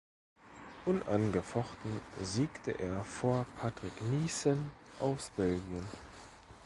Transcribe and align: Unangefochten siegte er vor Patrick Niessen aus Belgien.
Unangefochten 0.87 2.01
siegte 2.19 2.71
er 2.71 3.03
vor 3.05 3.45
Patrick 3.59 4.01
Niessen 4.01 4.71
aus 4.99 5.29
Belgien. 5.37 5.85